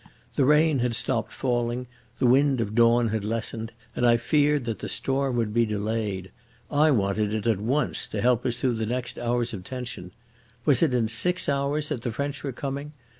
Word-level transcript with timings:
The 0.35 0.45
rain 0.45 0.79
had 0.79 0.95
stopped 0.95 1.31
falling, 1.31 1.85
the 2.17 2.25
wind 2.25 2.59
of 2.59 2.73
dawn 2.73 3.09
had 3.09 3.23
lessened, 3.23 3.71
and 3.95 4.03
I 4.03 4.17
feared 4.17 4.65
that 4.65 4.79
the 4.79 4.89
storm 4.89 5.35
would 5.35 5.53
be 5.53 5.63
delayed. 5.63 6.31
I 6.71 6.89
wanted 6.89 7.31
it 7.35 7.45
at 7.45 7.59
once 7.59 8.07
to 8.07 8.19
help 8.19 8.43
us 8.47 8.59
through 8.59 8.73
the 8.81 8.87
next 8.87 9.19
hours 9.19 9.53
of 9.53 9.63
tension. 9.63 10.11
Was 10.65 10.81
it 10.81 10.95
in 10.95 11.07
six 11.07 11.47
hours 11.47 11.89
that 11.89 12.01
the 12.01 12.11
French 12.11 12.43
were 12.43 12.51
coming? 12.51 12.93